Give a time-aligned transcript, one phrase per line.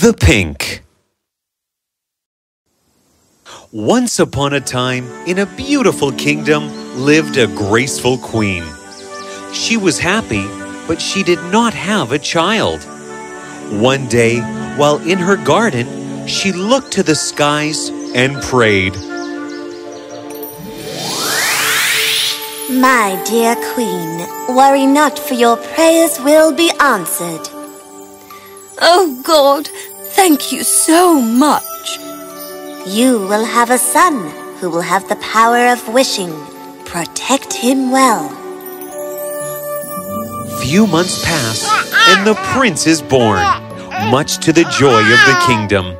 [0.00, 0.84] The Pink
[3.72, 8.62] Once upon a time, in a beautiful kingdom, lived a graceful queen.
[9.52, 10.46] She was happy,
[10.86, 12.80] but she did not have a child.
[13.82, 14.38] One day,
[14.76, 18.94] while in her garden, she looked to the skies and prayed.
[22.70, 27.48] My dear queen, worry not, for your prayers will be answered.
[28.80, 29.68] Oh God,
[30.18, 32.00] thank you so much.
[32.84, 34.14] You will have a son
[34.58, 36.32] who will have the power of wishing.
[36.84, 38.28] Protect him well.
[40.60, 41.62] Few months pass,
[42.10, 43.44] and the prince is born,
[44.10, 45.96] much to the joy of the kingdom.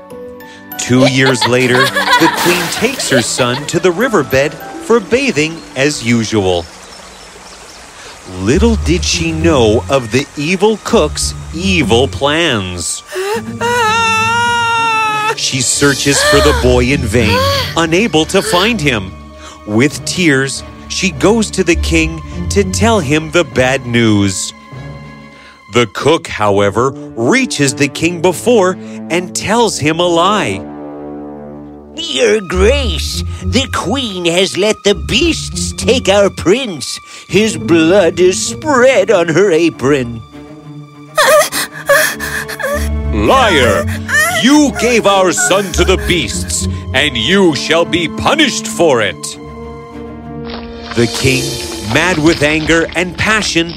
[0.79, 1.79] Two years later,
[2.23, 4.53] the queen takes her son to the riverbed
[4.87, 6.65] for bathing as usual.
[8.45, 13.05] Little did she know of the evil cook's evil plans.
[15.39, 17.39] She searches for the boy in vain,
[17.77, 19.13] unable to find him.
[19.69, 24.53] With tears, she goes to the king to tell him the bad news.
[25.75, 28.73] The cook, however, reaches the king before
[29.11, 30.65] and tells him a lie.
[31.95, 36.99] Your Grace, the Queen has let the beasts take our prince.
[37.29, 40.21] His blood is spread on her apron.
[43.13, 43.85] Liar!
[44.43, 49.21] You gave our son to the beasts, and you shall be punished for it.
[50.95, 51.43] The king,
[51.93, 53.73] mad with anger and passion,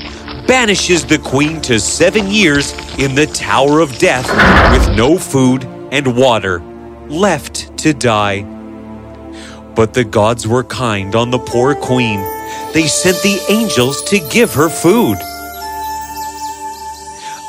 [0.46, 4.30] banishes the queen to seven years in the Tower of Death
[4.72, 6.60] with no food and water,
[7.08, 8.44] left to die.
[9.76, 12.20] But the gods were kind on the poor queen.
[12.72, 15.18] They sent the angels to give her food.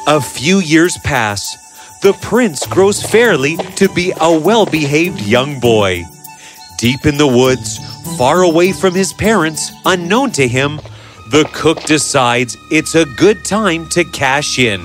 [0.06, 1.58] A few years pass.
[2.02, 6.02] The prince grows fairly to be a well behaved young boy.
[6.78, 7.78] Deep in the woods,
[8.18, 10.80] far away from his parents, unknown to him,
[11.30, 14.80] the cook decides it's a good time to cash in.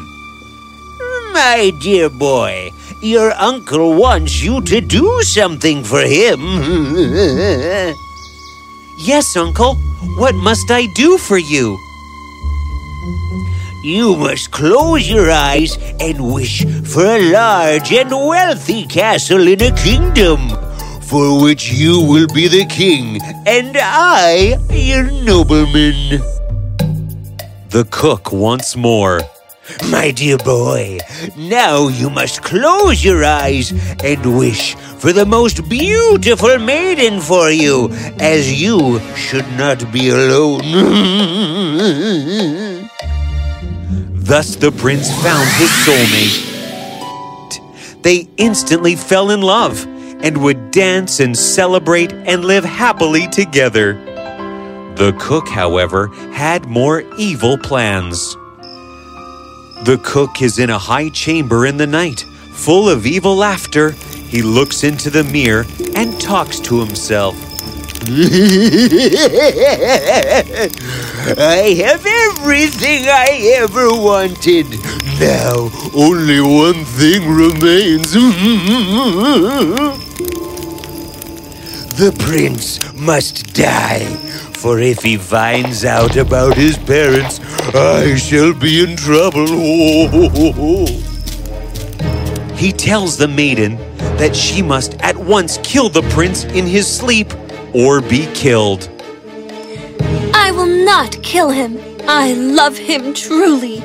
[1.33, 2.69] My dear boy,
[3.01, 6.39] your uncle wants you to do something for him.
[8.99, 9.73] yes, uncle.
[10.17, 11.79] What must I do for you?
[13.87, 19.71] You must close your eyes and wish for a large and wealthy castle in a
[19.77, 20.49] kingdom,
[21.03, 26.19] for which you will be the king, and I your nobleman.
[27.69, 29.21] The cook once more.
[29.89, 30.99] My dear boy,
[31.37, 33.71] now you must close your eyes
[34.03, 40.65] and wish for the most beautiful maiden for you, as you should not be alone.
[44.27, 46.57] Thus the prince found his soulmate.
[48.03, 49.87] They instantly fell in love
[50.21, 53.93] and would dance and celebrate and live happily together.
[54.97, 58.33] The cook, however, had more evil plans.
[59.85, 63.91] The cook is in a high chamber in the night, full of evil laughter.
[63.91, 65.65] He looks into the mirror
[65.95, 67.46] and talks to himself.
[71.37, 74.67] I have everything I ever wanted.
[75.19, 78.13] Now only one thing remains.
[81.97, 84.05] the prince must die,
[84.53, 87.41] for if he finds out about his parents,
[87.73, 89.47] I shall be in trouble.
[92.55, 93.75] he tells the maiden
[94.17, 97.33] that she must at once kill the prince in his sleep
[97.73, 98.89] or be killed.
[100.33, 101.77] I will not kill him.
[102.07, 103.83] I love him truly.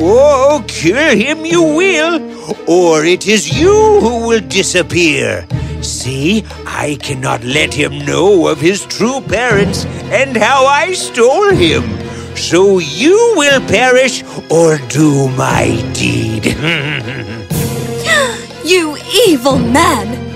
[0.00, 2.20] Oh, kill him you will,
[2.68, 5.44] or it is you who will disappear.
[5.82, 11.84] See, I cannot let him know of his true parents and how I stole him.
[12.36, 16.46] So you will perish or do my deed.
[18.64, 18.96] you
[19.26, 20.27] evil man!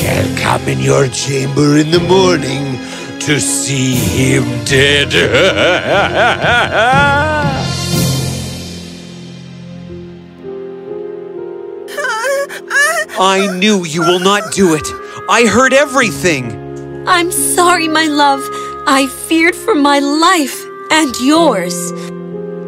[0.00, 2.78] I shall come in your chamber in the morning
[3.20, 5.12] to see him dead.
[13.20, 14.86] I knew you will not do it.
[15.28, 17.06] I heard everything.
[17.06, 18.40] I'm sorry, my love.
[18.86, 21.92] I feared for my life and yours.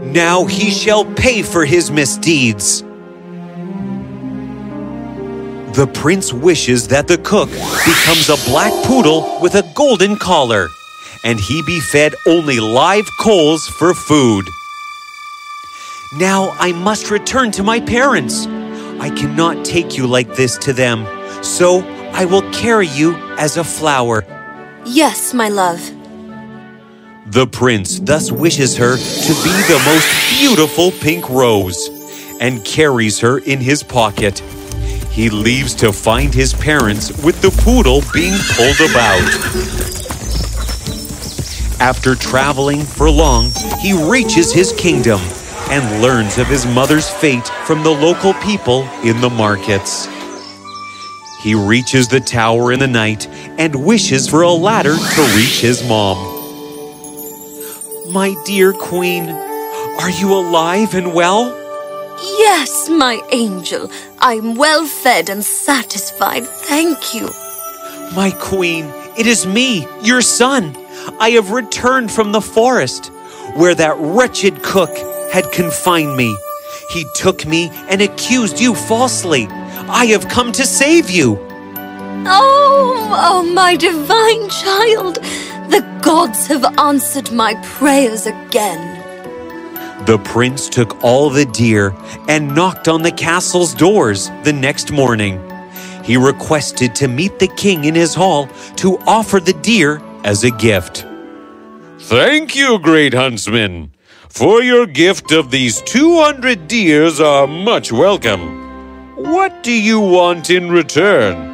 [0.05, 2.85] Now he shall pay for his misdeeds.
[5.75, 10.69] The prince wishes that the cook becomes a black poodle with a golden collar,
[11.25, 14.45] and he be fed only live coals for food.
[16.19, 18.47] Now I must return to my parents.
[19.01, 21.07] I cannot take you like this to them,
[21.43, 21.81] so
[22.13, 24.27] I will carry you as a flower.
[24.85, 25.81] Yes, my love.
[27.29, 31.89] The prince thus wishes her to be the most beautiful pink rose
[32.43, 34.43] and carries her in his pocket.
[35.13, 39.21] He leaves to find his parents with the poodle being pulled about.
[41.79, 43.51] After traveling for long,
[43.81, 45.21] he reaches his kingdom
[45.69, 50.09] and learns of his mother's fate from the local people in the markets.
[51.43, 55.87] He reaches the tower in the night and wishes for a ladder to reach his
[55.87, 56.17] mom.
[58.11, 61.62] My dear queen, are you alive and well?
[62.23, 63.91] Yes, my angel.
[64.21, 66.47] I'm well fed and satisfied.
[66.47, 67.31] Thank you.
[68.15, 68.85] My queen,
[69.19, 70.77] it is me, your son.
[71.19, 73.07] I have returned from the forest,
[73.57, 74.91] where that wretched cook
[75.33, 76.37] had confined me.
[76.91, 79.49] He took me and accused you falsely.
[79.89, 81.39] I have come to save you.
[82.25, 85.17] Oh, oh, my divine child.
[85.71, 88.92] The gods have answered my prayers again.
[90.07, 91.95] The prince took all the deer
[92.29, 95.41] and knocked on the castle's doors the next morning.
[96.03, 100.51] He requested to meet the king in his hall to offer the deer as a
[100.51, 101.07] gift.
[102.01, 103.93] Thank you, great huntsman.
[104.29, 109.15] For your gift of these 200 deers are much welcome.
[109.15, 111.51] What do you want in return?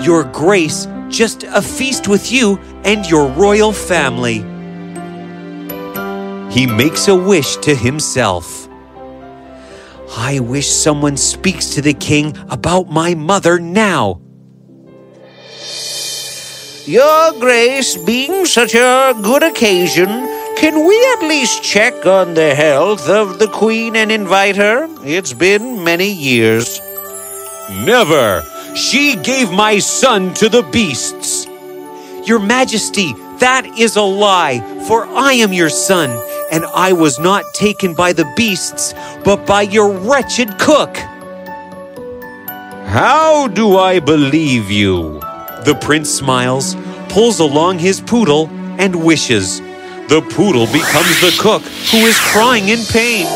[0.00, 4.44] Your grace, just a feast with you and your royal family.
[6.54, 8.68] He makes a wish to himself.
[10.16, 14.20] I wish someone speaks to the king about my mother now.
[16.86, 20.06] Your Grace, being such a good occasion,
[20.56, 24.86] can we at least check on the health of the Queen and invite her?
[25.04, 26.80] It's been many years.
[27.68, 28.44] Never!
[28.76, 31.46] She gave my son to the beasts.
[32.28, 36.10] Your Majesty, that is a lie, for I am your son,
[36.50, 38.94] and I was not taken by the beasts,
[39.24, 40.96] but by your wretched cook.
[42.86, 45.20] How do I believe you?
[45.64, 46.76] The prince smiles,
[47.08, 48.48] pulls along his poodle,
[48.78, 49.60] and wishes.
[50.08, 53.26] The poodle becomes the cook, who is crying in pain.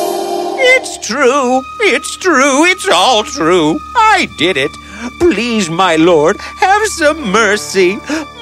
[0.61, 1.63] It's true.
[1.81, 2.65] It's true.
[2.67, 3.79] It's all true.
[3.97, 4.71] I did it.
[5.19, 7.97] Please, my lord, have some mercy.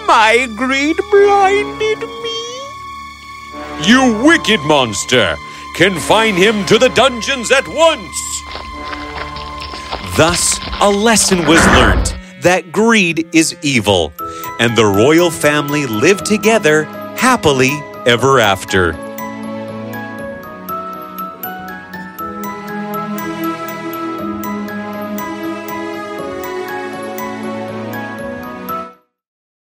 [0.06, 2.25] My greed blinded me.
[3.84, 5.37] You wicked monster!
[5.76, 8.43] Confine him to the dungeons at once!
[10.17, 14.12] Thus, a lesson was learnt that greed is evil,
[14.58, 16.84] and the royal family lived together
[17.17, 17.70] happily
[18.06, 19.06] ever after.